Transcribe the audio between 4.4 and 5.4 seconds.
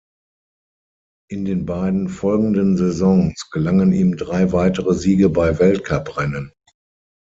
weitere Siege